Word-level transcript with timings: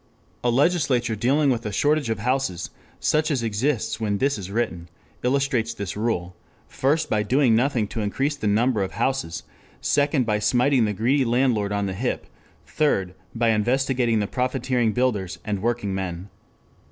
A 0.43 0.49
legislature 0.49 1.15
dealing 1.15 1.51
with 1.51 1.63
a 1.63 1.71
shortage 1.71 2.09
of 2.09 2.17
houses, 2.17 2.71
such 2.99 3.29
as 3.29 3.43
exists 3.43 3.99
when 3.99 4.17
this 4.17 4.39
is 4.39 4.49
written, 4.49 4.89
illustrates 5.21 5.75
this 5.75 5.95
rule, 5.95 6.35
first 6.67 7.07
by 7.07 7.21
doing 7.21 7.55
nothing 7.55 7.87
to 7.89 8.01
increase 8.01 8.35
the 8.35 8.47
number 8.47 8.81
of 8.81 8.93
houses, 8.93 9.43
second 9.79 10.25
by 10.25 10.39
smiting 10.39 10.85
the 10.85 10.93
greedy 10.93 11.23
landlord 11.23 11.71
on 11.71 11.85
the 11.85 11.93
hip, 11.93 12.25
third 12.65 13.13
by 13.35 13.49
investigating 13.49 14.19
the 14.19 14.25
profiteering 14.25 14.91
builders 14.91 15.37
and 15.45 15.61
working 15.61 15.93
men. 15.93 16.29